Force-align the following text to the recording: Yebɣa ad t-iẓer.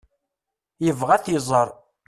Yebɣa 0.85 1.11
ad 1.15 1.21
t-iẓer. 1.23 1.67